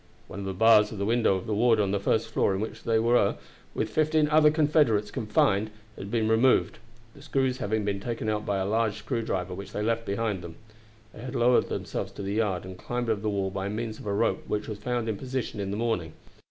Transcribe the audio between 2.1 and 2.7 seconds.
floor in